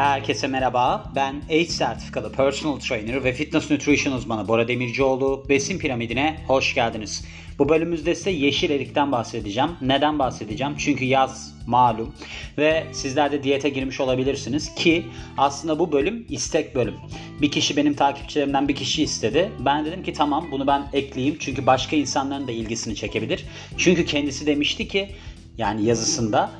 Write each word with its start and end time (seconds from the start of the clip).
Herkese 0.00 0.46
merhaba. 0.46 1.12
Ben 1.14 1.42
ACE 1.48 1.64
sertifikalı 1.64 2.32
personal 2.32 2.78
trainer 2.78 3.24
ve 3.24 3.32
fitness 3.32 3.70
nutrition 3.70 4.12
uzmanı 4.12 4.48
Bora 4.48 4.68
Demircioğlu. 4.68 5.46
Besin 5.48 5.78
piramidine 5.78 6.36
hoş 6.46 6.74
geldiniz. 6.74 7.24
Bu 7.58 7.68
bölümümüzde 7.68 8.14
size 8.14 8.30
yeşil 8.30 8.70
erikten 8.70 9.12
bahsedeceğim. 9.12 9.70
Neden 9.80 10.18
bahsedeceğim? 10.18 10.74
Çünkü 10.78 11.04
yaz 11.04 11.54
malum 11.66 12.14
ve 12.58 12.86
sizler 12.92 13.32
de 13.32 13.42
diyete 13.42 13.68
girmiş 13.68 14.00
olabilirsiniz 14.00 14.74
ki 14.74 15.06
aslında 15.38 15.78
bu 15.78 15.92
bölüm 15.92 16.26
istek 16.28 16.74
bölüm. 16.74 16.94
Bir 17.42 17.50
kişi 17.50 17.76
benim 17.76 17.94
takipçilerimden 17.94 18.68
bir 18.68 18.74
kişi 18.74 19.02
istedi. 19.02 19.52
Ben 19.58 19.84
dedim 19.84 20.02
ki 20.02 20.12
tamam 20.12 20.48
bunu 20.52 20.66
ben 20.66 20.82
ekleyeyim 20.92 21.36
çünkü 21.40 21.66
başka 21.66 21.96
insanların 21.96 22.48
da 22.48 22.52
ilgisini 22.52 22.94
çekebilir. 22.94 23.44
Çünkü 23.76 24.06
kendisi 24.06 24.46
demişti 24.46 24.88
ki 24.88 25.08
yani 25.58 25.84
yazısında 25.84 26.50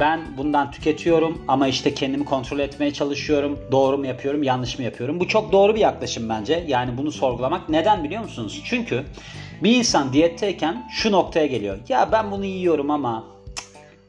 ben 0.00 0.20
bundan 0.36 0.70
tüketiyorum 0.70 1.42
ama 1.48 1.68
işte 1.68 1.94
kendimi 1.94 2.24
kontrol 2.24 2.58
etmeye 2.58 2.92
çalışıyorum. 2.92 3.58
Doğru 3.72 3.98
mu 3.98 4.06
yapıyorum, 4.06 4.42
yanlış 4.42 4.78
mı 4.78 4.84
yapıyorum? 4.84 5.20
Bu 5.20 5.28
çok 5.28 5.52
doğru 5.52 5.74
bir 5.74 5.80
yaklaşım 5.80 6.28
bence. 6.28 6.64
Yani 6.66 6.98
bunu 6.98 7.12
sorgulamak. 7.12 7.68
Neden 7.68 8.04
biliyor 8.04 8.22
musunuz? 8.22 8.62
Çünkü 8.64 9.04
bir 9.62 9.76
insan 9.76 10.12
diyetteyken 10.12 10.88
şu 10.90 11.12
noktaya 11.12 11.46
geliyor. 11.46 11.78
Ya 11.88 12.08
ben 12.12 12.30
bunu 12.30 12.44
yiyorum 12.44 12.90
ama 12.90 13.35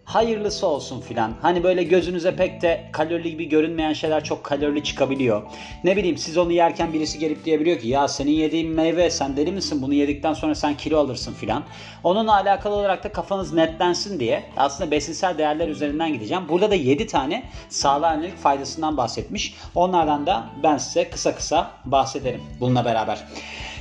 hayırlısı 0.08 0.68
olsun 0.68 1.02
filan. 1.02 1.34
Hani 1.42 1.64
böyle 1.64 1.84
gözünüze 1.84 2.36
pek 2.36 2.62
de 2.62 2.90
kalorili 2.92 3.32
gibi 3.32 3.50
görünmeyen 3.50 3.94
şeyler 3.94 4.24
çok 4.24 4.44
kalorili 4.44 4.84
çıkabiliyor. 4.84 5.42
Ne 5.84 5.98
bileyim 5.98 6.18
siz 6.18 6.38
onu 6.38 6.52
yerken 6.52 6.94
birisi 6.94 7.20
gelip 7.20 7.46
diyebiliyor 7.46 7.80
ki 7.80 7.88
ya 7.88 8.08
senin 8.08 8.32
yediğin 8.32 8.70
meyve 8.70 9.10
sen 9.10 9.38
deli 9.38 9.52
misin 9.52 9.82
bunu 9.82 9.94
yedikten 9.94 10.34
sonra 10.34 10.56
sen 10.56 10.78
kilo 10.78 11.00
alırsın 11.00 11.34
filan. 11.34 11.64
Onunla 12.04 12.36
alakalı 12.36 12.76
olarak 12.76 13.04
da 13.04 13.12
kafanız 13.12 13.54
netlensin 13.54 14.20
diye 14.20 14.44
aslında 14.58 14.92
besinsel 14.92 15.38
değerler 15.38 15.68
üzerinden 15.68 16.14
gideceğim. 16.14 16.44
Burada 16.50 16.72
da 16.72 16.76
7 16.76 17.08
tane 17.08 17.44
sağlığa 17.70 18.14
yönelik 18.14 18.38
faydasından 18.38 18.98
bahsetmiş. 18.98 19.56
Onlardan 19.76 20.26
da 20.26 20.46
ben 20.64 20.78
size 20.78 21.10
kısa 21.10 21.36
kısa 21.36 21.72
bahsederim 21.86 22.42
bununla 22.60 22.86
beraber. 22.86 23.24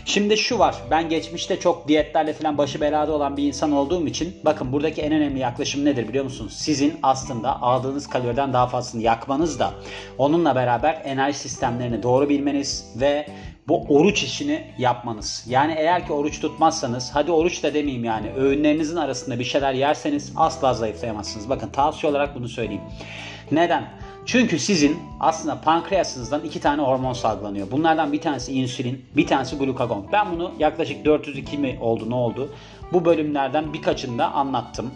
Şimdi 0.07 0.37
şu 0.37 0.59
var. 0.59 0.75
Ben 0.91 1.09
geçmişte 1.09 1.61
çok 1.61 1.89
diyetlerle 1.89 2.33
falan 2.33 2.59
başı 2.59 2.81
belada 2.81 3.13
olan 3.13 3.37
bir 3.37 3.43
insan 3.43 3.73
olduğum 3.73 4.07
için 4.07 4.37
bakın 4.45 4.73
buradaki 4.73 5.03
en 5.03 5.13
önemli 5.13 5.39
yaklaşım 5.39 5.85
nedir 5.85 6.09
biliyor 6.09 6.25
musunuz? 6.25 6.53
Sizin 6.57 6.99
aslında 7.03 7.63
aldığınız 7.63 8.07
kaloriden 8.09 8.53
daha 8.53 8.67
fazlasını 8.67 9.03
yakmanız 9.03 9.59
da 9.59 9.75
onunla 10.19 10.55
beraber 10.55 11.03
enerji 11.05 11.39
sistemlerini 11.39 12.03
doğru 12.03 12.29
bilmeniz 12.29 12.93
ve 13.01 13.27
bu 13.69 13.85
oruç 13.89 14.23
işini 14.23 14.65
yapmanız. 14.79 15.45
Yani 15.49 15.75
eğer 15.79 16.07
ki 16.07 16.13
oruç 16.13 16.41
tutmazsanız 16.41 17.11
hadi 17.15 17.33
oruç 17.33 17.63
da 17.63 17.75
demeyeyim 17.75 18.05
yani 18.05 18.33
öğünlerinizin 18.37 18.97
arasında 18.97 19.39
bir 19.39 19.45
şeyler 19.45 19.73
yerseniz 19.73 20.33
asla 20.37 20.75
zayıflayamazsınız. 20.75 21.49
Bakın 21.49 21.69
tavsiye 21.69 22.11
olarak 22.11 22.35
bunu 22.35 22.49
söyleyeyim. 22.49 22.83
Neden? 23.51 23.85
Çünkü 24.27 24.59
sizin 24.59 24.99
aslında 25.21 25.61
pankreasınızdan 25.61 26.45
iki 26.45 26.61
tane 26.61 26.83
hormon 26.83 27.13
salgılanıyor. 27.13 27.71
Bunlardan 27.71 28.13
bir 28.13 28.21
tanesi 28.21 28.53
insülin, 28.53 29.05
bir 29.17 29.27
tanesi 29.27 29.59
glukagon. 29.59 30.07
Ben 30.13 30.33
bunu 30.33 30.53
yaklaşık 30.59 31.05
402 31.05 31.59
mi 31.59 31.79
oldu 31.81 32.11
ne 32.11 32.15
oldu? 32.15 32.53
Bu 32.93 33.05
bölümlerden 33.05 33.73
birkaçında 33.73 34.33
anlattım. 34.33 34.91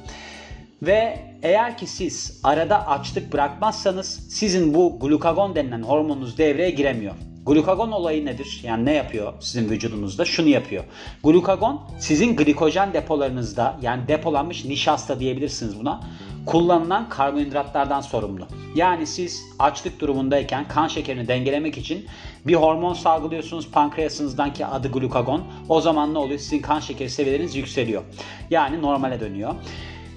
Ve 0.82 1.18
eğer 1.42 1.78
ki 1.78 1.86
siz 1.86 2.40
arada 2.44 2.88
açlık 2.88 3.32
bırakmazsanız 3.32 4.28
sizin 4.30 4.74
bu 4.74 4.98
glukagon 5.00 5.54
denilen 5.54 5.82
hormonunuz 5.82 6.38
devreye 6.38 6.70
giremiyor. 6.70 7.14
Glukagon 7.46 7.92
olayı 7.92 8.26
nedir? 8.26 8.60
Yani 8.62 8.84
ne 8.84 8.92
yapıyor 8.92 9.32
sizin 9.40 9.70
vücudunuzda? 9.70 10.24
Şunu 10.24 10.48
yapıyor. 10.48 10.84
Glukagon 11.24 11.80
sizin 11.98 12.36
glikojen 12.36 12.92
depolarınızda 12.92 13.78
yani 13.82 14.08
depolanmış 14.08 14.64
nişasta 14.64 15.20
diyebilirsiniz 15.20 15.80
buna. 15.80 16.00
Kullanılan 16.46 17.08
karbonhidratlardan 17.08 18.00
sorumlu. 18.00 18.46
Yani 18.74 19.06
siz 19.06 19.44
açlık 19.58 20.00
durumundayken 20.00 20.68
kan 20.68 20.88
şekerini 20.88 21.28
dengelemek 21.28 21.78
için 21.78 22.06
bir 22.46 22.54
hormon 22.54 22.94
salgılıyorsunuz 22.94 23.70
pankreasınızdan 23.70 24.52
ki 24.52 24.66
adı 24.66 24.92
glukagon. 24.92 25.44
O 25.68 25.80
zaman 25.80 26.14
ne 26.14 26.18
oluyor? 26.18 26.38
Sizin 26.38 26.62
kan 26.62 26.80
şekeri 26.80 27.10
seviyeleriniz 27.10 27.56
yükseliyor. 27.56 28.02
Yani 28.50 28.82
normale 28.82 29.20
dönüyor. 29.20 29.54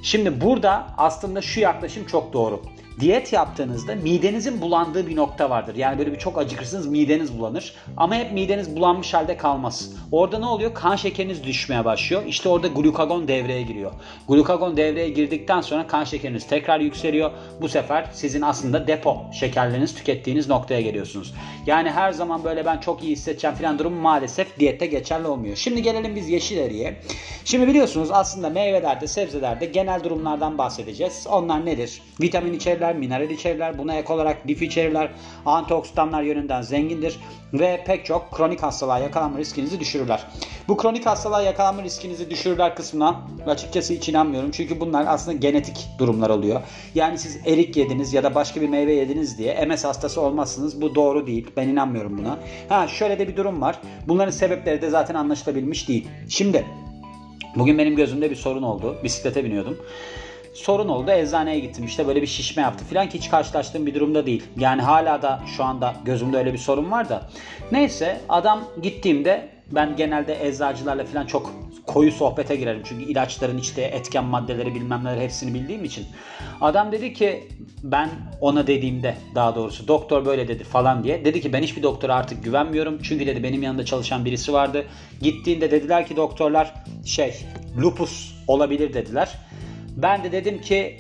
Şimdi 0.04 0.42
burada 0.42 0.88
aslında 0.98 1.42
şu 1.42 1.60
yaklaşım 1.60 2.06
çok 2.06 2.34
doğru. 2.34 2.62
Diyet 3.00 3.34
yaptığınızda 3.34 3.96
midenizin 3.96 4.62
bulandığı 4.62 5.08
bir 5.08 5.16
nokta 5.16 5.50
vardır. 5.50 5.76
Yani 5.76 6.00
böyle 6.00 6.12
bir 6.12 6.20
çok 6.20 6.38
acıkırsınız 6.38 6.88
mideniz 6.88 7.40
bulanır. 7.40 7.74
Ama 7.98 8.16
hep 8.16 8.32
mideniz 8.32 8.76
bulanmış 8.76 9.14
halde 9.14 9.38
kalmaz. 9.38 9.92
Orada 10.12 10.40
ne 10.40 10.46
oluyor? 10.46 10.74
Kan 10.74 10.96
şekeriniz 10.96 11.44
düşmeye 11.44 11.86
başlıyor. 11.86 12.24
İşte 12.28 12.50
orada 12.50 12.68
glukagon 12.68 13.28
devreye 13.28 13.62
giriyor. 13.62 13.92
Glukagon 14.28 14.78
devreye 14.78 15.10
girdikten 15.10 15.62
sonra 15.62 15.88
kan 15.88 16.04
şekeriniz 16.04 16.48
tekrar 16.48 16.80
yükseliyor. 16.80 17.32
Bu 17.62 17.70
sefer 17.70 18.10
sizin 18.14 18.42
aslında 18.42 18.88
depo 18.88 19.18
şekerleriniz 19.40 19.96
tükettiğiniz 19.96 20.50
noktaya 20.50 20.82
geliyorsunuz. 20.82 21.34
Yani 21.66 21.92
her 21.92 22.12
zaman 22.12 22.44
böyle 22.44 22.66
ben 22.66 22.78
çok 22.78 23.04
iyi 23.04 23.12
hissedeceğim 23.12 23.56
falan 23.56 23.80
durum 23.80 23.94
maalesef 23.94 24.60
diyette 24.60 24.86
geçerli 24.86 25.28
olmuyor. 25.28 25.56
Şimdi 25.56 25.82
gelelim 25.82 26.16
biz 26.16 26.30
yeşil 26.30 26.58
eriye. 26.58 27.02
Şimdi 27.46 27.68
biliyorsunuz 27.68 28.12
aslında 28.12 28.50
meyvelerde, 28.50 29.08
sebzelerde 29.08 29.66
genel 29.66 30.04
durumlardan 30.04 30.58
bahsedeceğiz. 30.58 31.28
Onlar 31.30 31.66
nedir? 31.66 32.02
Vitamin 32.22 32.54
içeriler 32.54 32.83
içerirler, 32.84 32.96
mineral 32.96 33.30
içerirler. 33.30 33.78
Buna 33.78 33.96
ek 33.96 34.14
olarak 34.14 34.48
lif 34.48 34.62
içerirler. 34.62 35.10
Antioksidanlar 35.46 36.24
yönünden 36.24 36.62
zengindir 36.62 37.20
ve 37.54 37.84
pek 37.86 38.06
çok 38.06 38.32
kronik 38.32 38.64
hastalığa 38.64 39.00
yakalanma 39.00 39.38
riskinizi 39.38 39.80
düşürürler. 39.80 40.28
Bu 40.68 40.78
kronik 40.78 41.06
hastalığa 41.06 41.42
yakalanma 41.42 41.84
riskinizi 41.84 42.30
düşürürler 42.30 42.76
kısmına 42.76 43.22
açıkçası 43.48 43.94
hiç 43.94 44.10
inanmıyorum. 44.10 44.52
Çünkü 44.52 44.80
bunlar 44.80 45.06
aslında 45.08 45.38
genetik 45.38 45.90
durumlar 46.00 46.30
oluyor. 46.30 46.62
Yani 46.96 47.18
siz 47.18 47.40
erik 47.46 47.78
yediniz 47.78 48.14
ya 48.14 48.24
da 48.24 48.36
başka 48.36 48.62
bir 48.62 48.70
meyve 48.70 48.94
yediniz 48.94 49.38
diye 49.38 49.66
MS 49.66 49.84
hastası 49.84 50.22
olmazsınız. 50.22 50.82
Bu 50.82 50.96
doğru 50.96 51.28
değil. 51.28 51.48
Ben 51.58 51.68
inanmıyorum 51.68 52.18
buna. 52.18 52.38
Ha 52.70 52.88
şöyle 52.88 53.20
de 53.20 53.28
bir 53.28 53.38
durum 53.38 53.62
var. 53.62 53.80
Bunların 54.08 54.32
sebepleri 54.32 54.82
de 54.82 54.90
zaten 54.90 55.16
anlaşılabilmiş 55.16 55.88
değil. 55.88 56.08
Şimdi 56.30 56.66
bugün 57.56 57.78
benim 57.78 57.96
gözümde 57.96 58.30
bir 58.30 58.36
sorun 58.36 58.64
oldu. 58.64 58.96
Bisiklete 59.04 59.44
biniyordum 59.44 59.78
sorun 60.54 60.88
oldu. 60.88 61.12
Eczaneye 61.12 61.60
gittim 61.60 61.86
işte 61.86 62.08
böyle 62.08 62.22
bir 62.22 62.28
şişme 62.28 62.62
yaptı 62.62 62.86
falan 62.86 63.10
ki 63.10 63.18
hiç 63.18 63.30
karşılaştığım 63.30 63.86
bir 63.86 63.96
durumda 63.96 64.26
değil. 64.26 64.44
Yani 64.58 64.82
hala 64.82 65.22
da 65.22 65.40
şu 65.58 65.64
anda 65.64 65.96
gözümde 66.06 66.38
öyle 66.38 66.54
bir 66.54 66.58
sorun 66.58 66.92
var 66.92 67.10
da. 67.10 67.30
Neyse 67.72 68.22
adam 68.30 68.64
gittiğimde 68.82 69.50
ben 69.72 69.96
genelde 69.96 70.48
eczacılarla 70.48 71.06
falan 71.06 71.26
çok 71.26 71.54
koyu 71.88 72.12
sohbete 72.12 72.56
girerim. 72.56 72.82
Çünkü 72.86 73.04
ilaçların 73.04 73.58
işte 73.58 73.82
etken 73.82 74.24
maddeleri 74.24 74.76
bilmem 74.76 75.04
neler 75.04 75.22
hepsini 75.22 75.54
bildiğim 75.54 75.84
için. 75.86 76.06
Adam 76.62 76.92
dedi 76.92 77.14
ki 77.14 77.48
ben 77.84 78.10
ona 78.42 78.68
dediğimde 78.68 79.16
daha 79.36 79.56
doğrusu 79.56 79.88
doktor 79.88 80.26
böyle 80.26 80.48
dedi 80.48 80.64
falan 80.64 81.04
diye. 81.04 81.26
Dedi 81.26 81.42
ki 81.42 81.54
ben 81.54 81.64
hiçbir 81.64 81.84
doktora 81.84 82.16
artık 82.16 82.44
güvenmiyorum. 82.44 83.00
Çünkü 83.04 83.28
dedi 83.28 83.44
benim 83.44 83.64
yanında 83.64 83.86
çalışan 83.86 84.26
birisi 84.26 84.54
vardı. 84.54 84.86
Gittiğinde 85.22 85.72
dediler 85.72 86.08
ki 86.08 86.16
doktorlar 86.16 86.74
şey 87.06 87.36
lupus 87.82 88.34
olabilir 88.48 88.94
dediler. 88.94 89.30
Ben 89.98 90.24
de 90.24 90.32
dedim 90.32 90.62
ki 90.62 90.98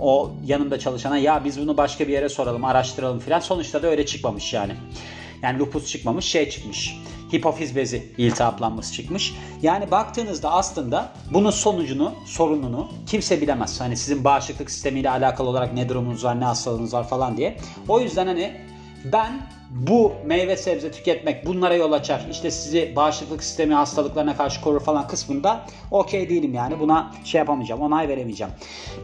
o 0.00 0.30
yanımda 0.46 0.78
çalışana 0.78 1.18
ya 1.18 1.44
biz 1.44 1.60
bunu 1.60 1.76
başka 1.76 2.08
bir 2.08 2.12
yere 2.12 2.28
soralım, 2.28 2.64
araştıralım 2.64 3.18
filan. 3.18 3.40
Sonuçta 3.40 3.82
da 3.82 3.86
öyle 3.86 4.06
çıkmamış 4.06 4.52
yani. 4.52 4.72
Yani 5.42 5.58
lupus 5.58 5.86
çıkmamış, 5.86 6.24
şey 6.24 6.50
çıkmış. 6.50 6.96
Hipofiz 7.32 7.76
bezi 7.76 8.12
iltihaplanması 8.18 8.92
çıkmış. 8.92 9.34
Yani 9.62 9.90
baktığınızda 9.90 10.52
aslında 10.52 11.12
bunun 11.30 11.50
sonucunu, 11.50 12.14
sorununu 12.26 12.88
kimse 13.06 13.40
bilemez. 13.40 13.80
Hani 13.80 13.96
sizin 13.96 14.24
bağışıklık 14.24 14.70
sistemiyle 14.70 15.10
alakalı 15.10 15.48
olarak 15.48 15.74
ne 15.74 15.88
durumunuz 15.88 16.24
var, 16.24 16.40
ne 16.40 16.44
hastalığınız 16.44 16.94
var 16.94 17.08
falan 17.08 17.36
diye. 17.36 17.56
O 17.88 18.00
yüzden 18.00 18.26
hani 18.26 18.60
ben 19.12 19.40
bu 19.70 20.12
meyve 20.24 20.56
sebze 20.56 20.90
tüketmek 20.90 21.46
bunlara 21.46 21.74
yol 21.74 21.92
açar. 21.92 22.26
İşte 22.30 22.50
sizi 22.50 22.92
bağışıklık 22.96 23.44
sistemi 23.44 23.74
hastalıklarına 23.74 24.36
karşı 24.36 24.60
korur 24.60 24.80
falan 24.80 25.08
kısmında 25.08 25.66
okey 25.90 26.30
değilim 26.30 26.54
yani. 26.54 26.80
Buna 26.80 27.12
şey 27.24 27.38
yapamayacağım, 27.38 27.80
onay 27.80 28.08
veremeyeceğim. 28.08 28.52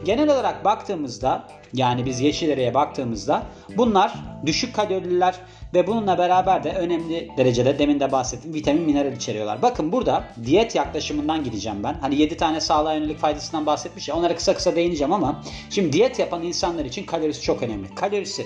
Genel 0.05 0.29
olarak 0.29 0.65
baktığımızda 0.65 1.47
yani 1.73 2.05
biz 2.05 2.19
yeşil 2.19 2.73
baktığımızda 2.73 3.43
bunlar 3.77 4.13
düşük 4.45 4.75
kalorililer 4.75 5.35
ve 5.73 5.87
bununla 5.87 6.17
beraber 6.17 6.63
de 6.63 6.71
önemli 6.71 7.29
derecede 7.37 7.79
demin 7.79 7.99
de 7.99 8.11
bahsettim 8.11 8.53
vitamin 8.53 8.83
mineral 8.83 9.13
içeriyorlar. 9.13 9.61
Bakın 9.61 9.91
burada 9.91 10.23
diyet 10.45 10.75
yaklaşımından 10.75 11.43
gideceğim 11.43 11.83
ben. 11.83 11.93
Hani 11.93 12.15
7 12.15 12.37
tane 12.37 12.61
sağlığa 12.61 12.93
yönelik 12.93 13.19
faydasından 13.19 13.65
bahsetmiş 13.65 14.07
ya 14.09 14.15
onlara 14.15 14.35
kısa 14.35 14.53
kısa 14.53 14.75
değineceğim 14.75 15.13
ama 15.13 15.43
şimdi 15.69 15.93
diyet 15.93 16.19
yapan 16.19 16.43
insanlar 16.43 16.85
için 16.85 17.05
kalorisi 17.05 17.41
çok 17.41 17.63
önemli. 17.63 17.95
Kalorisi. 17.95 18.45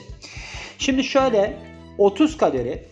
Şimdi 0.78 1.04
şöyle 1.04 1.58
30 1.98 2.38
kalori 2.38 2.84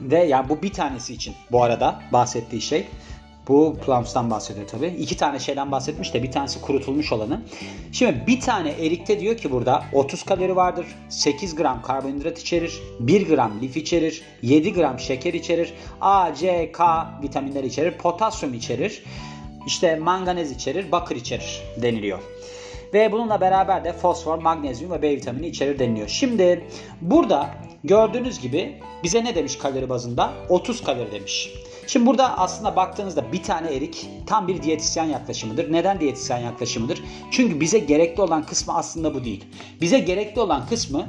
ve 0.00 0.24
yani 0.24 0.48
bu 0.48 0.62
bir 0.62 0.72
tanesi 0.72 1.14
için 1.14 1.34
bu 1.52 1.62
arada 1.62 2.02
bahsettiği 2.12 2.62
şey. 2.62 2.86
Bu 3.48 3.76
plums'tan 3.86 4.30
bahsediyor 4.30 4.68
tabi. 4.68 4.86
İki 4.86 5.16
tane 5.16 5.38
şeyden 5.38 5.72
bahsetmiş 5.72 6.14
de 6.14 6.22
bir 6.22 6.30
tanesi 6.30 6.60
kurutulmuş 6.60 7.12
olanı. 7.12 7.42
Şimdi 7.92 8.24
bir 8.26 8.40
tane 8.40 8.70
erikte 8.70 9.20
diyor 9.20 9.36
ki 9.36 9.50
burada 9.50 9.84
30 9.92 10.22
kalori 10.22 10.56
vardır. 10.56 10.86
8 11.08 11.54
gram 11.54 11.82
karbonhidrat 11.82 12.38
içerir. 12.38 12.80
1 13.00 13.28
gram 13.28 13.60
lif 13.62 13.76
içerir. 13.76 14.22
7 14.42 14.72
gram 14.72 14.98
şeker 14.98 15.34
içerir. 15.34 15.74
A, 16.00 16.34
C, 16.34 16.72
K 16.72 17.08
vitaminler 17.22 17.64
içerir. 17.64 17.98
Potasyum 17.98 18.54
içerir. 18.54 19.02
İşte 19.66 19.96
manganez 19.96 20.50
içerir. 20.50 20.92
Bakır 20.92 21.16
içerir 21.16 21.62
deniliyor. 21.76 22.18
Ve 22.94 23.12
bununla 23.12 23.40
beraber 23.40 23.84
de 23.84 23.92
fosfor, 23.92 24.38
magnezyum 24.38 24.90
ve 24.90 25.02
B 25.02 25.10
vitamini 25.10 25.46
içerir 25.46 25.78
deniliyor. 25.78 26.08
Şimdi 26.08 26.66
burada 27.00 27.50
gördüğünüz 27.84 28.40
gibi 28.40 28.80
bize 29.02 29.24
ne 29.24 29.34
demiş 29.34 29.56
kalori 29.56 29.88
bazında? 29.88 30.32
30 30.48 30.84
kalori 30.84 31.12
demiş. 31.12 31.50
Şimdi 31.86 32.06
burada 32.06 32.38
aslında 32.38 32.76
baktığınızda 32.76 33.32
bir 33.32 33.42
tane 33.42 33.74
erik 33.74 34.08
tam 34.26 34.48
bir 34.48 34.62
diyetisyen 34.62 35.04
yaklaşımıdır. 35.04 35.72
Neden 35.72 36.00
diyetisyen 36.00 36.38
yaklaşımıdır? 36.38 37.02
Çünkü 37.30 37.60
bize 37.60 37.78
gerekli 37.78 38.22
olan 38.22 38.42
kısmı 38.42 38.74
aslında 38.74 39.14
bu 39.14 39.24
değil. 39.24 39.44
Bize 39.80 39.98
gerekli 39.98 40.40
olan 40.40 40.66
kısmı 40.66 41.06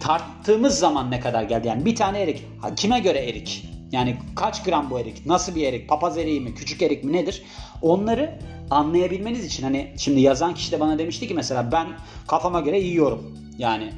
tarttığımız 0.00 0.78
zaman 0.78 1.10
ne 1.10 1.20
kadar 1.20 1.42
geldi? 1.42 1.68
Yani 1.68 1.84
bir 1.84 1.96
tane 1.96 2.22
erik. 2.22 2.42
Kime 2.76 3.00
göre 3.00 3.18
erik? 3.18 3.73
Yani 3.94 4.16
kaç 4.36 4.62
gram 4.62 4.90
bu 4.90 5.00
erik? 5.00 5.26
Nasıl 5.26 5.54
bir 5.54 5.66
erik? 5.66 5.88
Papaz 5.88 6.18
eriği 6.18 6.40
mi? 6.40 6.54
Küçük 6.54 6.82
erik 6.82 7.04
mi? 7.04 7.12
Nedir? 7.12 7.42
Onları 7.82 8.38
anlayabilmeniz 8.70 9.44
için 9.44 9.62
hani 9.62 9.94
şimdi 9.98 10.20
yazan 10.20 10.54
kişi 10.54 10.72
de 10.72 10.80
bana 10.80 10.98
demişti 10.98 11.28
ki 11.28 11.34
mesela 11.34 11.72
ben 11.72 11.86
kafama 12.28 12.60
göre 12.60 12.80
yiyorum. 12.80 13.38
Yani 13.58 13.92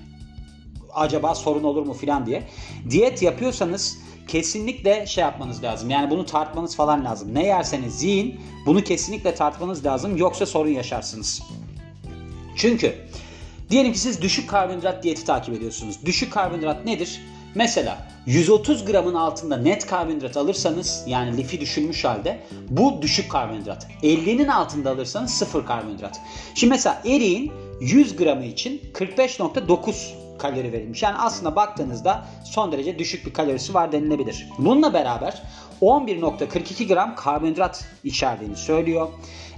acaba 0.95 1.35
sorun 1.35 1.65
olur 1.65 1.87
mu 1.87 1.93
filan 1.93 2.27
diye. 2.27 2.43
Diyet 2.91 3.23
yapıyorsanız 3.23 3.99
kesinlikle 4.29 5.07
şey 5.07 5.23
yapmanız 5.23 5.63
lazım. 5.63 5.91
Yani 5.91 6.11
bunu 6.11 6.27
tartmanız 6.27 6.77
falan 6.77 7.05
lazım. 7.05 7.35
Ne 7.35 7.47
yerseniz 7.47 8.03
yiyin 8.03 8.41
bunu 8.67 8.85
kesinlikle 8.85 9.35
tartmanız 9.35 9.87
lazım. 9.87 10.17
Yoksa 10.17 10.47
sorun 10.47 10.71
yaşarsınız. 10.71 11.43
Çünkü 12.57 12.95
diyelim 13.71 13.93
ki 13.93 13.99
siz 13.99 14.23
düşük 14.23 14.51
karbonhidrat 14.51 15.03
diyeti 15.03 15.25
takip 15.25 15.55
ediyorsunuz. 15.55 15.99
Düşük 16.05 16.33
karbonhidrat 16.33 16.85
nedir? 16.85 17.21
Mesela 17.55 18.06
130 18.27 18.85
gramın 18.85 19.15
altında 19.15 19.57
net 19.57 19.87
karbonhidrat 19.87 20.37
alırsanız 20.37 21.05
yani 21.07 21.37
lifi 21.37 21.61
düşülmüş 21.61 22.05
halde 22.05 22.41
bu 22.69 23.03
düşük 23.03 23.31
karbonhidrat. 23.31 23.87
50'nin 24.03 24.49
altında 24.49 24.91
alırsanız 24.91 25.31
sıfır 25.31 25.67
karbonhidrat. 25.67 26.21
Şimdi 26.55 26.71
mesela 26.71 27.03
eriğin 27.05 27.53
100 27.81 28.17
gramı 28.17 28.45
için 28.45 28.83
45.9 28.95 29.95
kalori 30.39 30.73
verilmiş. 30.73 31.03
Yani 31.03 31.17
aslında 31.19 31.57
baktığınızda 31.57 32.27
son 32.45 32.73
derece 32.73 32.99
düşük 32.99 33.27
bir 33.27 33.33
kalorisi 33.33 33.75
var 33.75 33.93
denilebilir. 33.93 34.49
Bununla 34.59 34.95
beraber 34.95 35.43
11.42 35.83 36.87
gram 36.95 37.15
karbonhidrat 37.17 37.85
içerdiğini 38.05 38.57
söylüyor. 38.57 39.09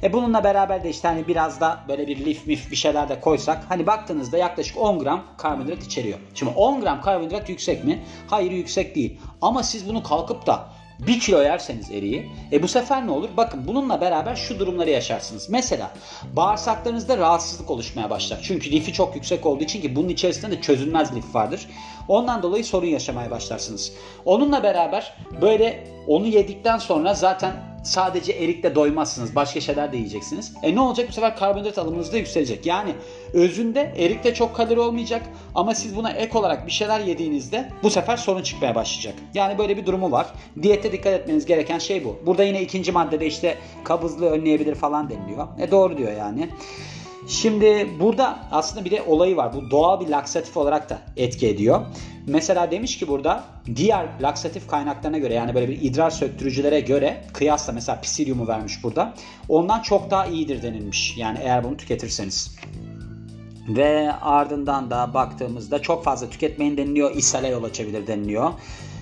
E 0.03 0.13
bununla 0.13 0.45
beraber 0.45 0.85
de 0.85 0.91
işte 0.91 1.09
hani 1.09 1.27
biraz 1.29 1.61
da 1.61 1.85
böyle 1.89 2.07
bir 2.07 2.25
lif 2.25 2.47
mif 2.47 2.71
bir 2.71 2.77
şeyler 2.77 3.09
de 3.09 3.21
koysak 3.21 3.65
hani 3.69 3.87
baktığınızda 3.87 4.39
yaklaşık 4.39 4.79
10 4.79 4.99
gram 4.99 5.25
karbonhidrat 5.37 5.83
içeriyor. 5.83 6.19
Şimdi 6.35 6.53
10 6.53 6.81
gram 6.81 7.01
karbonhidrat 7.03 7.49
yüksek 7.49 7.85
mi? 7.85 8.05
Hayır 8.27 8.51
yüksek 8.51 8.95
değil. 8.95 9.21
Ama 9.43 9.63
siz 9.63 9.89
bunu 9.89 10.03
kalkıp 10.03 10.47
da 10.47 10.69
1 11.07 11.21
kilo 11.21 11.43
yerseniz 11.43 11.91
eriği 11.91 12.31
e 12.53 12.63
bu 12.63 12.69
sefer 12.69 13.07
ne 13.07 13.11
olur? 13.11 13.29
Bakın 13.37 13.67
bununla 13.67 14.01
beraber 14.01 14.37
şu 14.37 14.59
durumları 14.59 14.91
yaşarsınız. 14.91 15.51
Mesela 15.51 15.91
bağırsaklarınızda 16.37 17.19
rahatsızlık 17.19 17.71
oluşmaya 17.71 18.11
başlar. 18.11 18.41
Çünkü 18.43 18.71
lifi 18.71 18.93
çok 18.93 19.15
yüksek 19.15 19.47
olduğu 19.47 19.65
için 19.65 19.83
ki 19.83 19.97
bunun 19.97 20.09
içerisinde 20.09 20.51
de 20.51 20.61
çözülmez 20.61 21.17
lif 21.17 21.35
vardır. 21.35 21.67
Ondan 22.09 22.43
dolayı 22.43 22.65
sorun 22.65 22.87
yaşamaya 22.87 23.31
başlarsınız. 23.31 23.93
Onunla 24.25 24.63
beraber 24.63 25.17
böyle 25.41 25.85
onu 26.07 26.27
yedikten 26.27 26.79
sonra 26.79 27.15
zaten 27.15 27.53
sadece 27.85 28.33
erikle 28.33 28.75
doymazsınız. 28.75 29.35
Başka 29.35 29.61
şeyler 29.61 29.93
de 29.93 29.97
yiyeceksiniz. 29.97 30.55
E 30.63 30.75
ne 30.75 30.81
olacak? 30.81 31.09
Bu 31.09 31.13
sefer 31.13 31.37
karbonhidrat 31.37 31.79
alımınız 31.79 32.13
da 32.13 32.17
yükselecek. 32.17 32.67
Yani 32.67 32.95
özünde 33.33 33.95
erikte 33.97 34.35
çok 34.35 34.57
kalori 34.57 34.81
olmayacak 34.81 35.23
ama 35.55 35.75
siz 35.75 35.97
buna 35.97 36.11
ek 36.11 36.39
olarak 36.39 36.67
bir 36.67 36.73
şeyler 36.73 37.01
yediğinizde 37.01 37.69
bu 37.83 37.91
sefer 37.91 38.17
sorun 38.17 38.43
çıkmaya 38.43 38.75
başlayacak. 38.75 39.15
Yani 39.35 39.59
böyle 39.59 39.77
bir 39.77 39.87
durumu 39.87 40.11
var. 40.11 40.27
Diyette 40.63 40.93
dikkat 40.93 41.13
etmeniz 41.13 41.47
gereken 41.47 41.79
şey 41.79 42.05
bu. 42.05 42.17
Burada 42.27 42.45
yine 42.45 42.63
ikinci 42.63 42.93
maddede 42.93 43.27
işte 43.27 43.59
kabızlığı 43.85 44.31
önleyebilir 44.31 44.75
falan 44.75 45.11
deniliyor. 45.11 45.49
E 45.59 45.71
doğru 45.71 45.99
diyor 45.99 46.13
yani. 46.13 46.49
Şimdi 47.29 47.89
burada 48.01 48.39
aslında 48.51 48.85
bir 48.85 48.91
de 48.91 49.03
olayı 49.03 49.37
var. 49.37 49.55
Bu 49.55 49.71
doğal 49.71 50.01
bir 50.01 50.09
laksatif 50.09 50.57
olarak 50.57 50.91
da 50.91 50.99
etki 51.17 51.49
ediyor. 51.49 51.87
Mesela 52.27 52.71
demiş 52.71 52.99
ki 52.99 53.09
burada 53.09 53.45
diğer 53.77 54.07
laksatif 54.23 54.69
kaynaklarına 54.69 55.19
göre 55.19 55.35
yani 55.35 55.55
böyle 55.55 55.69
bir 55.69 55.83
idrar 55.83 56.11
söktürücülere 56.11 56.81
göre 56.81 57.25
kıyasla 57.33 57.73
mesela 57.73 58.01
pisilyumu 58.01 58.49
vermiş 58.49 58.85
burada. 58.85 59.15
Ondan 59.49 59.83
çok 59.83 60.11
daha 60.11 60.27
iyidir 60.27 60.63
denilmiş. 60.63 61.15
Yani 61.17 61.39
eğer 61.43 61.65
bunu 61.65 61.77
tüketirseniz. 61.77 62.57
Ve 63.69 64.13
ardından 64.13 64.91
da 64.91 65.15
baktığımızda 65.15 65.83
çok 65.83 66.05
fazla 66.05 66.31
tüketmeyin 66.31 66.77
deniliyor. 66.77 67.17
İshale 67.17 67.49
yol 67.49 67.65
açabilir 67.65 68.07
deniliyor. 68.07 68.53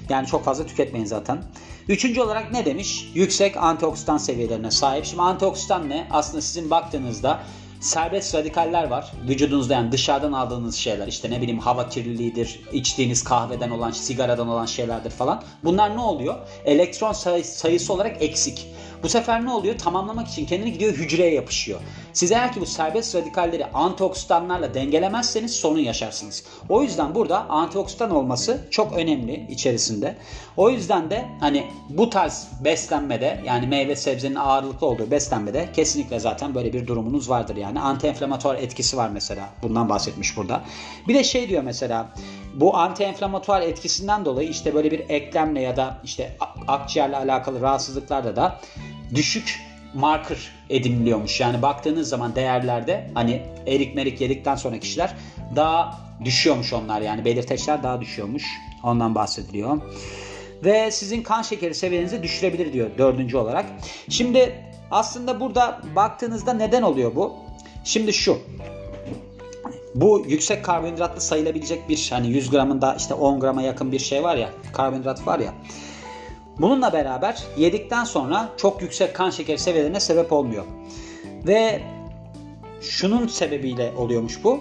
Yani 0.09 0.27
çok 0.27 0.45
fazla 0.45 0.67
tüketmeyin 0.67 1.07
zaten. 1.07 1.43
Üçüncü 1.89 2.21
olarak 2.21 2.53
ne 2.53 2.65
demiş? 2.65 3.11
Yüksek 3.15 3.57
antioksidan 3.57 4.19
seviyelerine 4.19 4.71
sahip. 4.71 5.05
Şimdi 5.05 5.23
antioksidan 5.23 5.89
ne? 5.89 6.07
Aslında 6.11 6.41
sizin 6.41 6.71
baktığınızda 6.71 7.41
serbest 7.81 8.35
radikaller 8.35 8.89
var. 8.89 9.13
Vücudunuzda 9.29 9.75
yani 9.75 9.93
dışarıdan 9.93 10.33
aldığınız 10.33 10.77
şeyler 10.77 11.07
işte 11.07 11.31
ne 11.31 11.41
bileyim 11.41 11.59
hava 11.59 11.89
kirliliğidir, 11.89 12.61
içtiğiniz 12.73 13.25
kahveden 13.25 13.71
olan, 13.71 13.91
sigaradan 13.91 14.49
olan 14.49 14.67
şeylerdir 14.67 15.11
falan. 15.11 15.43
Bunlar 15.65 15.97
ne 15.97 16.01
oluyor? 16.01 16.35
Elektron 16.65 17.13
sayısı 17.43 17.93
olarak 17.93 18.23
eksik. 18.23 18.67
Bu 19.03 19.09
sefer 19.09 19.45
ne 19.45 19.51
oluyor? 19.51 19.79
Tamamlamak 19.79 20.29
için 20.29 20.47
kendini 20.47 20.73
gidiyor 20.73 20.93
hücreye 20.93 21.35
yapışıyor. 21.35 21.81
Siz 22.13 22.33
eğer 22.33 22.53
ki 22.53 22.61
bu 22.61 22.67
serbest 22.67 23.15
radikalleri 23.15 23.67
antioksidanlarla 23.67 24.75
dengelemezseniz 24.75 25.55
sorun 25.55 25.79
yaşarsınız. 25.79 26.45
O 26.69 26.83
yüzden 26.83 27.15
burada 27.15 27.49
antioksidan 27.49 28.11
olması 28.11 28.67
çok 28.71 28.93
önemli 28.93 29.47
içerisinde. 29.51 30.17
O 30.57 30.71
yüzden 30.71 31.11
de 31.11 31.25
hani 31.41 31.67
bu 31.89 32.11
tarz 32.11 32.49
beslenmede 32.65 33.43
yani 33.47 33.67
meyve 33.67 33.97
sebzenin 33.97 34.35
ağırlıklı 34.35 34.87
olduğu 34.87 35.11
beslenmede 35.11 35.69
kesinlikle 35.73 36.21
zaten 36.21 36.55
böyle 36.55 36.73
bir 36.73 36.87
durumunuz 36.87 37.31
vardır 37.31 37.57
yani. 37.57 37.81
Antienflamatuar 37.81 38.55
etkisi 38.55 38.97
var 38.97 39.09
mesela. 39.09 39.49
Bundan 39.63 39.89
bahsetmiş 39.89 40.37
burada. 40.37 40.63
Bir 41.09 41.15
de 41.15 41.25
şey 41.25 41.49
diyor 41.49 41.63
mesela 41.63 42.13
bu 42.61 42.77
antienflamatuar 42.77 43.61
etkisinden 43.61 44.25
dolayı 44.25 44.49
işte 44.49 44.75
böyle 44.75 44.91
bir 44.91 45.01
eklemle 45.09 45.61
ya 45.61 45.77
da 45.77 45.99
işte 46.05 46.37
akciğerle 46.69 47.17
alakalı 47.17 47.61
rahatsızlıklarda 47.61 48.37
da 48.37 48.61
düşük 49.15 49.61
marker 49.95 50.39
ediniliyormuş. 50.71 51.41
Yani 51.41 51.63
baktığınız 51.63 52.09
zaman 52.09 52.35
değerlerde 52.35 53.11
hani 53.15 53.43
erik 53.67 53.95
merik 53.95 54.21
yedikten 54.21 54.57
sonra 54.57 54.79
kişiler 54.79 55.15
daha 55.57 56.01
düşüyormuş 56.25 56.73
onlar 56.73 57.01
yani 57.01 57.25
belirteçler 57.25 57.83
daha 57.83 58.01
düşüyormuş. 58.01 58.45
Ondan 58.83 59.15
bahsediliyor. 59.15 59.81
Ve 60.65 60.91
sizin 60.91 61.23
kan 61.23 61.43
şekeri 61.43 61.75
seviyenizi 61.75 62.23
düşürebilir 62.23 62.73
diyor 62.73 62.91
dördüncü 62.99 63.37
olarak. 63.37 63.67
Şimdi 64.09 64.65
aslında 64.91 65.41
burada 65.41 65.81
baktığınızda 65.97 66.53
neden 66.53 66.83
oluyor 66.83 67.15
bu? 67.15 67.35
Şimdi 67.85 68.13
şu. 68.13 68.39
Bu 69.97 70.25
yüksek 70.29 70.65
karbonhidratlı 70.65 71.21
sayılabilecek 71.21 71.89
bir 71.89 72.09
hani 72.11 72.29
100 72.29 72.51
gramında 72.51 72.95
işte 72.95 73.15
10 73.15 73.41
grama 73.41 73.63
yakın 73.63 73.93
bir 73.93 73.99
şey 73.99 74.23
var 74.23 74.37
ya 74.37 74.51
karbonhidrat 74.73 75.27
var 75.27 75.39
ya. 75.39 75.55
Bununla 76.59 76.93
beraber 76.93 77.43
yedikten 77.57 78.05
sonra 78.05 78.49
çok 78.57 78.83
yüksek 78.83 79.15
kan 79.15 79.31
şekeri 79.31 79.59
seviyelerine 79.59 80.01
sebep 80.01 80.33
olmuyor. 80.33 80.65
Ve 81.47 81.83
şunun 82.81 83.27
sebebiyle 83.27 83.93
oluyormuş 83.97 84.45
bu. 84.45 84.61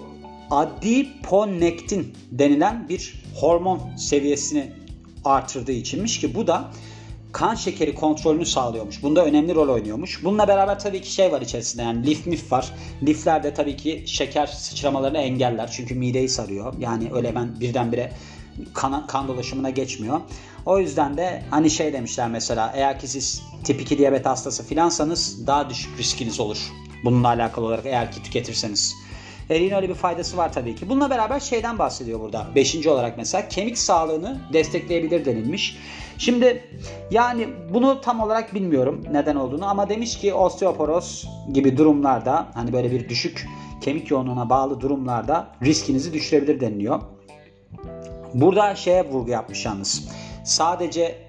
Adiponektin 0.50 2.14
denilen 2.30 2.88
bir 2.88 3.22
hormon 3.40 3.80
seviyesini 3.96 4.72
artırdığı 5.24 5.72
içinmiş 5.72 6.20
ki 6.20 6.34
bu 6.34 6.46
da 6.46 6.70
kan 7.32 7.54
şekeri 7.54 7.94
kontrolünü 7.94 8.46
sağlıyormuş. 8.46 9.02
Bunda 9.02 9.24
önemli 9.24 9.54
rol 9.54 9.68
oynuyormuş. 9.68 10.24
Bununla 10.24 10.48
beraber 10.48 10.78
tabii 10.78 11.00
ki 11.00 11.12
şey 11.12 11.32
var 11.32 11.40
içerisinde 11.40 11.82
yani 11.82 12.06
lif 12.06 12.26
mif 12.26 12.52
var. 12.52 12.72
Lifler 13.02 13.42
de 13.42 13.54
tabii 13.54 13.76
ki 13.76 14.04
şeker 14.06 14.46
sıçramalarını 14.46 15.18
engeller. 15.18 15.70
Çünkü 15.70 15.94
mideyi 15.94 16.28
sarıyor. 16.28 16.74
Yani 16.78 17.10
öyle 17.12 17.34
ben 17.34 17.60
birdenbire 17.60 18.12
kan, 18.74 19.06
kan 19.06 19.28
dolaşımına 19.28 19.70
geçmiyor. 19.70 20.20
O 20.66 20.78
yüzden 20.78 21.16
de 21.16 21.42
hani 21.50 21.70
şey 21.70 21.92
demişler 21.92 22.28
mesela 22.28 22.72
eğer 22.74 23.00
ki 23.00 23.08
siz 23.08 23.42
tip 23.64 23.80
2 23.80 23.98
diyabet 23.98 24.26
hastası 24.26 24.66
filansanız 24.66 25.46
daha 25.46 25.70
düşük 25.70 25.98
riskiniz 25.98 26.40
olur. 26.40 26.58
Bununla 27.04 27.28
alakalı 27.28 27.66
olarak 27.66 27.86
eğer 27.86 28.12
ki 28.12 28.22
tüketirseniz. 28.22 28.94
Eriğin 29.50 29.72
öyle 29.72 29.88
bir 29.88 29.94
faydası 29.94 30.36
var 30.36 30.52
tabii 30.52 30.74
ki. 30.74 30.88
Bununla 30.88 31.10
beraber 31.10 31.40
şeyden 31.40 31.78
bahsediyor 31.78 32.20
burada. 32.20 32.46
Beşinci 32.54 32.90
olarak 32.90 33.16
mesela 33.16 33.48
kemik 33.48 33.78
sağlığını 33.78 34.40
destekleyebilir 34.52 35.24
denilmiş. 35.24 35.78
Şimdi 36.18 36.64
yani 37.10 37.48
bunu 37.74 38.00
tam 38.00 38.20
olarak 38.20 38.54
bilmiyorum 38.54 39.04
neden 39.12 39.36
olduğunu 39.36 39.66
ama 39.66 39.88
demiş 39.88 40.18
ki 40.18 40.34
osteoporoz 40.34 41.28
gibi 41.52 41.76
durumlarda 41.76 42.48
hani 42.54 42.72
böyle 42.72 42.90
bir 42.90 43.08
düşük 43.08 43.46
kemik 43.80 44.10
yoğunluğuna 44.10 44.50
bağlı 44.50 44.80
durumlarda 44.80 45.48
riskinizi 45.62 46.12
düşürebilir 46.12 46.60
deniliyor. 46.60 47.00
Burada 48.34 48.74
şeye 48.74 49.10
vurgu 49.10 49.30
yapmış 49.30 49.64
yalnız. 49.64 50.08
Sadece 50.44 51.26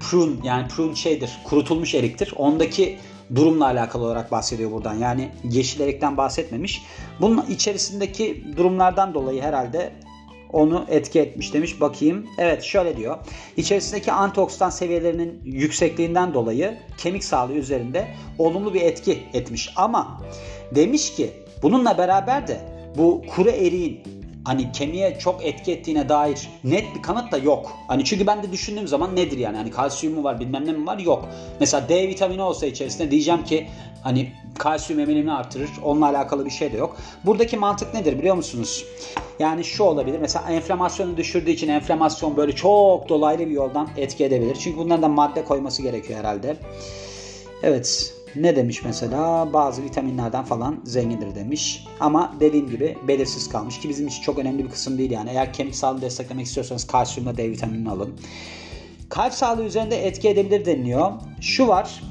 prune 0.00 0.36
yani 0.44 0.68
prune 0.68 0.94
şeydir 0.94 1.40
kurutulmuş 1.44 1.94
eriktir. 1.94 2.34
Ondaki 2.36 2.98
durumla 3.34 3.64
alakalı 3.64 4.04
olarak 4.04 4.32
bahsediyor 4.32 4.70
buradan. 4.70 4.94
Yani 4.94 5.30
yeşil 5.44 5.80
erikten 5.80 6.16
bahsetmemiş. 6.16 6.82
Bunun 7.20 7.46
içerisindeki 7.46 8.44
durumlardan 8.56 9.14
dolayı 9.14 9.42
herhalde 9.42 9.92
onu 10.52 10.86
etki 10.88 11.20
etmiş 11.20 11.54
demiş. 11.54 11.80
Bakayım. 11.80 12.26
Evet 12.38 12.62
şöyle 12.62 12.96
diyor. 12.96 13.16
İçerisindeki 13.56 14.12
antioksidan 14.12 14.70
seviyelerinin 14.70 15.40
yüksekliğinden 15.44 16.34
dolayı 16.34 16.78
kemik 16.98 17.24
sağlığı 17.24 17.54
üzerinde 17.54 18.08
olumlu 18.38 18.74
bir 18.74 18.80
etki 18.80 19.22
etmiş. 19.32 19.72
Ama 19.76 20.20
demiş 20.74 21.14
ki 21.14 21.30
Bununla 21.62 21.98
beraber 21.98 22.48
de 22.48 22.60
bu 22.96 23.22
kuru 23.34 23.50
eriğin 23.50 24.02
hani 24.44 24.72
kemiğe 24.72 25.18
çok 25.18 25.44
etki 25.44 25.72
ettiğine 25.72 26.08
dair 26.08 26.48
net 26.64 26.94
bir 26.94 27.02
kanıt 27.02 27.32
da 27.32 27.38
yok. 27.38 27.72
Hani 27.88 28.04
çünkü 28.04 28.26
ben 28.26 28.42
de 28.42 28.52
düşündüğüm 28.52 28.88
zaman 28.88 29.16
nedir 29.16 29.38
yani? 29.38 29.56
Hani 29.56 29.70
kalsiyum 29.70 30.14
mu 30.14 30.24
var 30.24 30.40
bilmem 30.40 30.66
ne 30.66 30.72
mi 30.72 30.86
var? 30.86 30.98
Yok. 30.98 31.28
Mesela 31.60 31.88
D 31.88 32.08
vitamini 32.08 32.42
olsa 32.42 32.66
içerisinde 32.66 33.10
diyeceğim 33.10 33.44
ki 33.44 33.66
hani 34.02 34.32
kalsiyum 34.58 35.00
emilimini 35.00 35.32
artırır. 35.32 35.70
Onunla 35.84 36.06
alakalı 36.06 36.44
bir 36.44 36.50
şey 36.50 36.72
de 36.72 36.76
yok. 36.76 36.96
Buradaki 37.24 37.56
mantık 37.56 37.94
nedir 37.94 38.18
biliyor 38.18 38.34
musunuz? 38.34 38.84
Yani 39.38 39.64
şu 39.64 39.84
olabilir. 39.84 40.18
Mesela 40.18 40.50
enflamasyonu 40.50 41.16
düşürdüğü 41.16 41.50
için 41.50 41.68
enflamasyon 41.68 42.36
böyle 42.36 42.52
çok 42.52 43.08
dolaylı 43.08 43.46
bir 43.46 43.50
yoldan 43.50 43.88
etki 43.96 44.24
edebilir. 44.24 44.56
Çünkü 44.60 44.78
bunların 44.78 45.02
da 45.02 45.08
madde 45.08 45.44
koyması 45.44 45.82
gerekiyor 45.82 46.18
herhalde. 46.18 46.56
Evet. 47.62 48.14
Ne 48.36 48.56
demiş 48.56 48.82
mesela? 48.84 49.52
Bazı 49.52 49.82
vitaminlerden 49.82 50.44
falan 50.44 50.80
zengindir 50.84 51.34
demiş. 51.34 51.86
Ama 52.00 52.34
dediğim 52.40 52.70
gibi 52.70 52.98
belirsiz 53.08 53.48
kalmış 53.48 53.80
ki 53.80 53.88
bizim 53.88 54.06
için 54.06 54.22
çok 54.22 54.38
önemli 54.38 54.64
bir 54.64 54.70
kısım 54.70 54.98
değil 54.98 55.10
yani. 55.10 55.30
Eğer 55.30 55.52
kemik 55.52 55.76
sağlığını 55.76 56.02
desteklemek 56.02 56.46
istiyorsanız 56.46 56.86
kalsiyumla 56.86 57.36
D 57.36 57.50
vitaminini 57.50 57.90
alın. 57.90 58.20
Kalp 59.08 59.34
sağlığı 59.34 59.64
üzerinde 59.64 60.06
etki 60.06 60.28
edebilir 60.28 60.64
deniliyor. 60.64 61.12
Şu 61.40 61.68
var. 61.68 62.02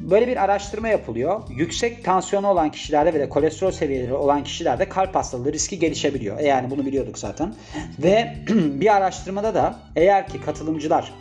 Böyle 0.00 0.26
bir 0.26 0.44
araştırma 0.44 0.88
yapılıyor. 0.88 1.42
Yüksek 1.50 2.04
tansiyonu 2.04 2.48
olan 2.48 2.70
kişilerde 2.70 3.14
ve 3.14 3.18
de 3.20 3.28
kolesterol 3.28 3.70
seviyeleri 3.70 4.14
olan 4.14 4.44
kişilerde 4.44 4.88
kalp 4.88 5.14
hastalığı 5.14 5.52
riski 5.52 5.78
gelişebiliyor. 5.78 6.38
E 6.38 6.46
yani 6.46 6.70
bunu 6.70 6.86
biliyorduk 6.86 7.18
zaten. 7.18 7.54
Ve 7.98 8.34
bir 8.48 8.94
araştırmada 8.96 9.54
da 9.54 9.78
eğer 9.96 10.28
ki 10.28 10.40
katılımcılar 10.40 11.12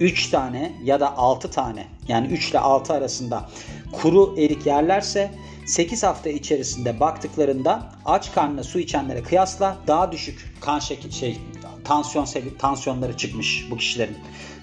3 0.00 0.30
tane 0.30 0.72
ya 0.84 1.00
da 1.00 1.16
6 1.16 1.50
tane 1.50 1.95
yani 2.08 2.26
3 2.26 2.50
ile 2.50 2.58
6 2.58 2.92
arasında 2.92 3.48
kuru 3.92 4.34
erik 4.38 4.66
yerlerse 4.66 5.30
8 5.66 6.02
hafta 6.02 6.30
içerisinde 6.30 7.00
baktıklarında 7.00 7.92
aç 8.04 8.32
karnına 8.32 8.62
su 8.62 8.78
içenlere 8.78 9.22
kıyasla 9.22 9.76
daha 9.86 10.12
düşük 10.12 10.54
kan 10.60 10.78
şekil 10.78 11.10
şey 11.10 11.40
tansiyon 11.84 12.24
sevi 12.24 12.58
tansiyonları 12.58 13.16
çıkmış 13.16 13.66
bu 13.70 13.76
kişilerin. 13.76 14.16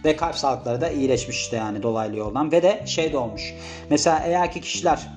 Ve 0.05 0.15
kalp 0.15 0.35
sağlıkları 0.35 0.81
da 0.81 0.89
iyileşmiş 0.89 1.38
işte 1.38 1.57
yani 1.57 1.83
dolaylı 1.83 2.17
yoldan. 2.17 2.51
Ve 2.51 2.63
de 2.63 2.83
şey 2.88 3.13
de 3.13 3.17
olmuş. 3.17 3.53
Mesela 3.89 4.23
eğer 4.25 4.51
ki 4.51 4.62
kişiler 4.62 5.07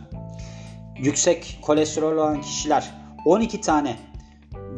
yüksek 0.99 1.59
kolesterol 1.63 2.13
olan 2.13 2.41
kişiler 2.41 2.91
12 3.25 3.61
tane 3.61 3.97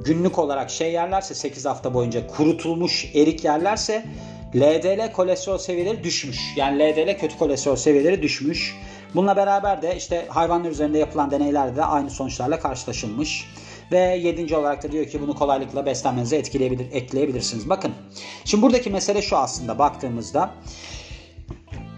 günlük 0.05 0.39
olarak 0.39 0.71
şey 0.71 0.93
yerlerse 0.93 1.35
8 1.35 1.65
hafta 1.65 1.95
boyunca 1.95 2.27
kurutulmuş 2.27 3.11
erik 3.15 3.45
yerlerse 3.45 4.05
LDL 4.57 5.13
kolesterol 5.13 5.59
seviyeleri 5.59 6.05
düşmüş. 6.05 6.41
Yani 6.57 6.79
LDL 6.79 7.19
kötü 7.19 7.39
kolesterol 7.39 7.77
seviyeleri 7.77 8.23
düşmüş. 8.23 8.77
Bununla 9.15 9.37
beraber 9.37 9.83
de 9.83 9.97
işte 9.97 10.27
hayvanlar 10.29 10.71
üzerinde 10.71 10.99
yapılan 10.99 11.31
deneylerde 11.31 11.77
de 11.77 11.85
aynı 11.85 12.11
sonuçlarla 12.11 12.61
karşılaşılmış. 12.61 13.45
Ve 13.93 13.99
yedinci 13.99 14.57
olarak 14.57 14.83
da 14.83 14.93
diyor 14.93 15.07
ki 15.07 15.21
bunu 15.23 15.35
kolaylıkla 15.35 15.87
beslenmenize 15.87 16.37
etkileyebilir, 16.37 16.93
ekleyebilirsiniz. 16.93 17.69
Bakın 17.69 17.93
şimdi 18.45 18.63
buradaki 18.63 18.91
mesele 18.91 19.23
şu 19.23 19.37
aslında 19.37 19.79
baktığımızda 19.79 20.51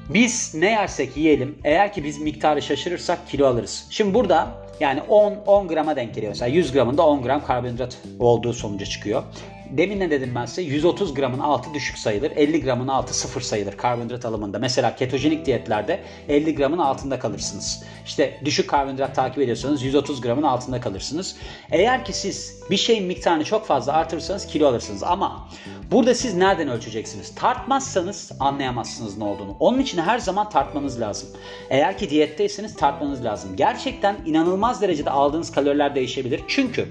biz 0.08 0.54
ne 0.54 0.70
yersek 0.70 1.16
yiyelim 1.16 1.58
eğer 1.64 1.92
ki 1.92 2.04
biz 2.04 2.18
miktarı 2.18 2.62
şaşırırsak 2.62 3.28
kilo 3.28 3.46
alırız. 3.46 3.86
Şimdi 3.90 4.14
burada 4.14 4.48
yani 4.80 5.02
10 5.02 5.34
10 5.46 5.68
grama 5.68 5.96
denk 5.96 6.14
geliyor. 6.14 6.30
Mesela 6.30 6.48
100 6.48 6.72
gramında 6.72 7.06
10 7.06 7.22
gram 7.22 7.44
karbonhidrat 7.46 7.98
olduğu 8.18 8.52
sonuca 8.52 8.86
çıkıyor. 8.86 9.22
Demin 9.70 10.00
ne 10.00 10.10
dedim 10.10 10.32
ben 10.34 10.46
size? 10.46 10.62
130 10.62 11.14
gramın 11.14 11.38
altı 11.38 11.74
düşük 11.74 11.98
sayılır. 11.98 12.30
50 12.30 12.62
gramın 12.62 12.88
altı 12.88 13.14
sıfır 13.14 13.40
sayılır 13.40 13.76
karbonhidrat 13.76 14.24
alımında. 14.24 14.58
Mesela 14.58 14.96
ketojenik 14.96 15.46
diyetlerde 15.46 16.00
50 16.28 16.54
gramın 16.54 16.78
altında 16.78 17.18
kalırsınız. 17.18 17.82
İşte 18.06 18.40
düşük 18.44 18.70
karbonhidrat 18.70 19.14
takip 19.14 19.38
ediyorsanız 19.38 19.82
130 19.82 20.20
gramın 20.20 20.42
altında 20.42 20.80
kalırsınız. 20.80 21.36
Eğer 21.70 22.04
ki 22.04 22.12
siz 22.12 22.60
bir 22.70 22.76
şeyin 22.76 23.04
miktarını 23.04 23.44
çok 23.44 23.66
fazla 23.66 23.92
artırırsanız 23.92 24.46
kilo 24.46 24.68
alırsınız. 24.68 25.02
Ama 25.02 25.48
burada 25.90 26.14
siz 26.14 26.34
nereden 26.34 26.68
ölçeceksiniz? 26.68 27.34
Tartmazsanız 27.34 28.32
anlayamazsınız 28.40 29.18
ne 29.18 29.24
olduğunu. 29.24 29.56
Onun 29.60 29.78
için 29.78 29.98
her 29.98 30.18
zaman 30.18 30.48
tartmanız 30.48 31.00
lazım. 31.00 31.28
Eğer 31.70 31.98
ki 31.98 32.10
diyetteyseniz 32.10 32.76
tartmanız 32.76 33.24
lazım. 33.24 33.56
Gerçekten 33.56 34.16
inanılmaz 34.26 34.82
derecede 34.82 35.10
aldığınız 35.10 35.52
kaloriler 35.52 35.94
değişebilir. 35.94 36.40
Çünkü 36.48 36.88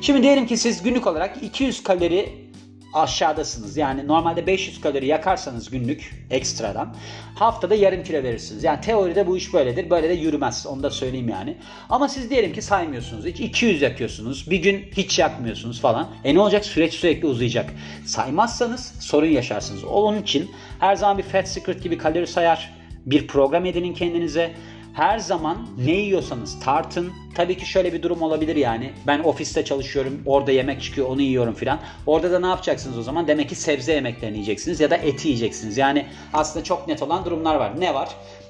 Şimdi 0.00 0.22
diyelim 0.22 0.46
ki 0.46 0.56
siz 0.56 0.82
günlük 0.82 1.06
olarak 1.06 1.42
200 1.42 1.82
kalori 1.82 2.48
aşağıdasınız. 2.94 3.76
Yani 3.76 4.08
normalde 4.08 4.46
500 4.46 4.80
kalori 4.80 5.06
yakarsanız 5.06 5.70
günlük 5.70 6.26
ekstradan 6.30 6.94
haftada 7.34 7.74
yarım 7.74 8.02
kilo 8.02 8.22
verirsiniz. 8.22 8.64
Yani 8.64 8.80
teoride 8.80 9.26
bu 9.26 9.36
iş 9.36 9.54
böyledir. 9.54 9.90
Böyle 9.90 10.08
de 10.08 10.12
yürümez. 10.12 10.66
Onu 10.66 10.82
da 10.82 10.90
söyleyeyim 10.90 11.28
yani. 11.28 11.56
Ama 11.90 12.08
siz 12.08 12.30
diyelim 12.30 12.52
ki 12.52 12.62
saymıyorsunuz. 12.62 13.26
Hiç 13.26 13.40
200 13.40 13.82
yakıyorsunuz. 13.82 14.50
Bir 14.50 14.62
gün 14.62 14.84
hiç 14.96 15.18
yakmıyorsunuz 15.18 15.80
falan. 15.80 16.08
E 16.24 16.34
ne 16.34 16.40
olacak? 16.40 16.64
Süreç 16.64 16.94
sürekli 16.94 17.26
uzayacak. 17.26 17.70
Saymazsanız 18.06 18.94
sorun 19.00 19.26
yaşarsınız. 19.26 19.84
Onun 19.84 20.22
için 20.22 20.50
her 20.78 20.96
zaman 20.96 21.18
bir 21.18 21.22
Fat 21.22 21.48
Secret 21.48 21.82
gibi 21.82 21.98
kalori 21.98 22.26
sayar 22.26 22.78
bir 23.06 23.26
program 23.26 23.66
edinin 23.66 23.94
kendinize 23.94 24.54
her 24.98 25.18
zaman 25.18 25.66
ne 25.78 25.92
yiyorsanız 25.92 26.60
tartın. 26.60 27.12
Tabii 27.34 27.56
ki 27.56 27.66
şöyle 27.66 27.92
bir 27.92 28.02
durum 28.02 28.22
olabilir 28.22 28.56
yani. 28.56 28.92
Ben 29.06 29.18
ofiste 29.18 29.64
çalışıyorum, 29.64 30.22
orada 30.26 30.52
yemek 30.52 30.82
çıkıyor, 30.82 31.08
onu 31.08 31.22
yiyorum 31.22 31.54
filan. 31.54 31.78
Orada 32.06 32.32
da 32.32 32.40
ne 32.40 32.46
yapacaksınız 32.46 32.98
o 32.98 33.02
zaman? 33.02 33.28
Demek 33.28 33.48
ki 33.48 33.54
sebze 33.54 33.92
yemeklerini 33.92 34.36
yiyeceksiniz 34.36 34.80
ya 34.80 34.90
da 34.90 34.96
eti 34.96 35.28
yiyeceksiniz. 35.28 35.78
Yani 35.78 36.06
aslında 36.32 36.64
çok 36.64 36.88
net 36.88 37.02
olan 37.02 37.24
durumlar 37.24 37.54
var. 37.54 37.80
Ne 37.80 37.94
var? 37.94 38.08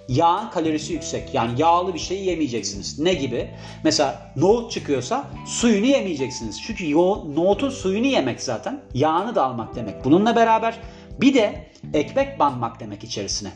Yağın 0.09 0.51
kalorisi 0.51 0.93
yüksek. 0.93 1.35
Yani 1.35 1.61
yağlı 1.61 1.95
bir 1.95 1.99
şey 1.99 2.25
yemeyeceksiniz. 2.25 2.99
Ne 2.99 3.15
gibi? 3.15 3.51
Mesela 3.85 4.33
nohut 4.37 4.73
çıkıyorsa 4.73 5.27
suyunu 5.47 5.87
yemeyeceksiniz. 5.87 6.63
Çünkü 6.63 6.95
nohutun 6.95 7.71
suyunu 7.71 8.07
yemek 8.07 8.43
zaten 8.43 8.81
yağını 8.95 9.35
da 9.35 9.45
almak 9.45 9.75
demek. 9.75 10.05
Bununla 10.05 10.37
beraber 10.37 10.79
bir 11.21 11.35
de 11.35 11.71
ekmek 11.95 12.39
banmak 12.39 12.81
demek 12.81 13.05
içerisine. 13.05 13.51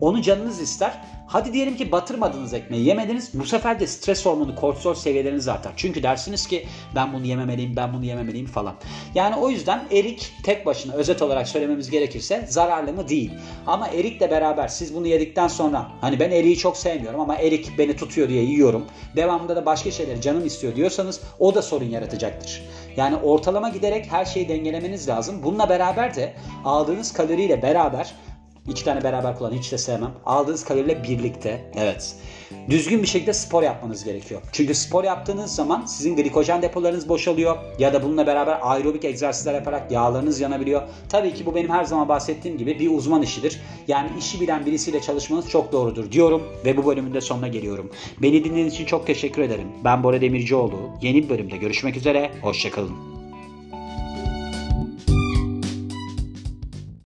Onu 0.00 0.22
canınız 0.22 0.60
ister. 0.60 1.00
Hadi 1.26 1.52
diyelim 1.52 1.76
ki 1.76 1.92
batırmadınız 1.92 2.54
ekmeği, 2.54 2.84
yemediniz. 2.84 3.30
Bu 3.34 3.46
sefer 3.46 3.80
de 3.80 3.86
stres 3.86 4.26
hormonu, 4.26 4.54
kortizol 4.56 4.94
seviyeleriniz 4.94 5.48
artar. 5.48 5.72
Çünkü 5.76 6.02
dersiniz 6.02 6.46
ki 6.46 6.66
ben 6.94 7.12
bunu 7.12 7.26
yememeliyim, 7.26 7.76
ben 7.76 7.94
bunu 7.94 8.04
yememeliyim 8.04 8.46
falan. 8.46 8.74
Yani 9.14 9.36
o 9.36 9.50
yüzden 9.50 9.84
erik 9.90 10.32
tek 10.42 10.66
başına 10.66 10.92
özet 10.92 11.22
olarak 11.22 11.48
söylememiz 11.48 11.90
gerekirse 11.90 12.46
zararlı 12.48 12.92
mı 12.92 13.08
değil. 13.08 13.30
Ama 13.66 13.88
erikle 13.88 14.30
beraber 14.30 14.68
siz 14.68 14.94
bunu 14.94 15.06
yedikten 15.06 15.48
sonra 15.48 15.88
hani 16.00 16.20
ben 16.20 16.30
eriği 16.30 16.56
çok 16.56 16.76
sevmiyorum 16.76 17.20
ama 17.20 17.36
erik 17.36 17.78
beni 17.78 17.96
tutuyor 17.96 18.28
diye 18.28 18.42
yiyorum. 18.42 18.84
Devamında 19.16 19.56
da 19.56 19.66
başka 19.66 19.90
şeyleri 19.90 20.20
canım 20.20 20.46
istiyor 20.46 20.76
diyorsanız 20.76 21.20
o 21.38 21.54
da 21.54 21.62
sorun 21.62 21.90
yaratacaktır. 21.90 22.62
Yani 22.96 23.16
ortalama 23.16 23.68
giderek 23.68 24.12
her 24.12 24.24
şeyi 24.24 24.48
dengelemeniz 24.48 25.08
lazım. 25.08 25.42
Bununla 25.42 25.68
beraber 25.68 26.16
de 26.16 26.34
aldığınız 26.64 27.12
kaloriyle 27.12 27.62
beraber 27.62 28.14
İki 28.68 28.84
tane 28.84 29.04
beraber 29.04 29.38
kullan 29.38 29.52
hiç 29.52 29.72
de 29.72 29.78
sevmem. 29.78 30.10
Aldığınız 30.26 30.64
kaloriyle 30.64 31.02
birlikte 31.02 31.70
evet. 31.76 32.16
Düzgün 32.70 33.02
bir 33.02 33.06
şekilde 33.06 33.32
spor 33.32 33.62
yapmanız 33.62 34.04
gerekiyor. 34.04 34.40
Çünkü 34.52 34.74
spor 34.74 35.04
yaptığınız 35.04 35.54
zaman 35.54 35.86
sizin 35.86 36.16
glikojen 36.16 36.62
depolarınız 36.62 37.08
boşalıyor 37.08 37.56
ya 37.78 37.92
da 37.92 38.02
bununla 38.02 38.26
beraber 38.26 38.58
aerobik 38.62 39.04
egzersizler 39.04 39.54
yaparak 39.54 39.90
yağlarınız 39.90 40.40
yanabiliyor. 40.40 40.82
Tabii 41.08 41.34
ki 41.34 41.46
bu 41.46 41.54
benim 41.54 41.70
her 41.70 41.84
zaman 41.84 42.08
bahsettiğim 42.08 42.58
gibi 42.58 42.78
bir 42.78 42.90
uzman 42.90 43.22
işidir. 43.22 43.60
Yani 43.88 44.10
işi 44.18 44.40
bilen 44.40 44.66
birisiyle 44.66 45.00
çalışmanız 45.00 45.48
çok 45.48 45.72
doğrudur 45.72 46.12
diyorum 46.12 46.42
ve 46.64 46.76
bu 46.76 46.86
bölümün 46.86 47.14
de 47.14 47.20
sonuna 47.20 47.48
geliyorum. 47.48 47.90
Beni 48.22 48.44
dinlediğiniz 48.44 48.74
için 48.74 48.84
çok 48.84 49.06
teşekkür 49.06 49.42
ederim. 49.42 49.68
Ben 49.84 50.02
Bora 50.02 50.20
Demircioğlu. 50.20 50.76
Yeni 51.02 51.22
bir 51.22 51.28
bölümde 51.28 51.56
görüşmek 51.56 51.96
üzere. 51.96 52.30
Hoşçakalın. 52.42 53.17